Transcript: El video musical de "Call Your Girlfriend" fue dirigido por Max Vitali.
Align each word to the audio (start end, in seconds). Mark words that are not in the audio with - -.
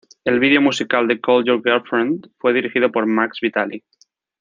El 0.25 0.39
video 0.39 0.63
musical 0.63 1.07
de 1.07 1.21
"Call 1.21 1.43
Your 1.45 1.61
Girlfriend" 1.63 2.31
fue 2.39 2.53
dirigido 2.55 2.91
por 2.91 3.05
Max 3.05 3.37
Vitali. 3.39 3.83